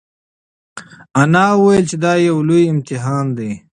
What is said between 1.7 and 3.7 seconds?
چې دا یو لوی امتحان دی.